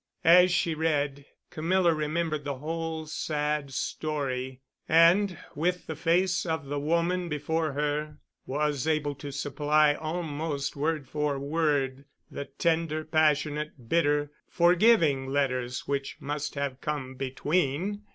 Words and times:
As 0.25 0.49
she 0.51 0.73
read, 0.73 1.25
Camilla 1.51 1.93
remembered 1.93 2.43
the 2.43 2.55
whole 2.55 3.05
sad 3.05 3.71
story, 3.71 4.59
and, 4.89 5.37
with 5.53 5.85
the 5.85 5.95
face 5.95 6.43
of 6.43 6.65
the 6.65 6.79
woman 6.79 7.29
before 7.29 7.73
her, 7.73 8.17
was 8.47 8.87
able 8.87 9.13
to 9.13 9.31
supply 9.31 9.93
almost 9.93 10.75
word 10.75 11.07
for 11.07 11.37
word 11.37 12.05
the 12.31 12.45
tender, 12.45 13.03
passionate, 13.05 13.87
bitter, 13.89 14.31
forgiving 14.47 15.27
letters 15.27 15.81
which 15.87 16.17
must 16.19 16.55
have 16.55 16.81
come 16.81 17.13
between. 17.13 18.01